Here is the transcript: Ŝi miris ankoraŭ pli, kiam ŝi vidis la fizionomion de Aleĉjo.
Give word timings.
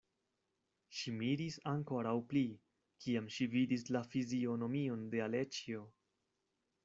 Ŝi 0.99 1.11
miris 1.17 1.57
ankoraŭ 1.71 2.13
pli, 2.31 2.43
kiam 3.05 3.27
ŝi 3.35 3.47
vidis 3.55 3.85
la 3.97 4.03
fizionomion 4.15 5.07
de 5.15 5.23
Aleĉjo. 5.29 5.85